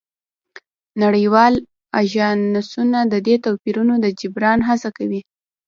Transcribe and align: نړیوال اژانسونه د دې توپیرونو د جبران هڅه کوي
نړیوال 1.03 1.53
اژانسونه 2.01 2.99
د 3.13 3.15
دې 3.27 3.35
توپیرونو 3.45 3.93
د 4.03 4.05
جبران 4.19 4.59
هڅه 4.69 4.89
کوي 4.97 5.21